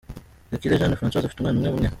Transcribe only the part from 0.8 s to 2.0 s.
Françoise afite umwana umwe umwe.